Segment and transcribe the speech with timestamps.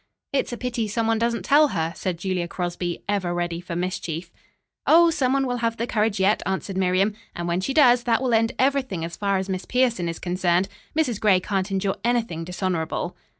[0.33, 4.31] "It's a pity some one doesn't tell her," said Julia Crosby, ever ready for mischief.
[4.87, 8.19] "Oh, some one will have the courage yet," answered Miriam, "and when she does, that
[8.19, 10.69] will end everything as far as Miss Pierson is concerned.
[10.97, 11.19] Mrs.
[11.19, 13.15] Gray can't endure anything dishonorable."